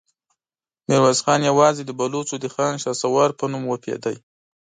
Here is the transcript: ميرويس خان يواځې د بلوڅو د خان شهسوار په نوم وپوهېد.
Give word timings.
ميرويس 0.87 1.19
خان 1.25 1.41
يواځې 1.49 1.81
د 1.85 1.91
بلوڅو 1.99 2.35
د 2.39 2.45
خان 2.53 2.73
شهسوار 2.83 3.29
په 3.39 3.45
نوم 3.51 3.63
وپوهېد. 3.67 4.17